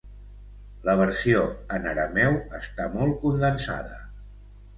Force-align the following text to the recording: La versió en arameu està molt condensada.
La 0.87 0.95
versió 1.01 1.43
en 1.77 1.85
arameu 1.91 2.39
està 2.61 2.89
molt 2.97 3.21
condensada. 3.27 4.03